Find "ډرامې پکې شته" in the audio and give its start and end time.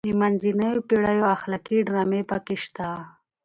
1.87-2.87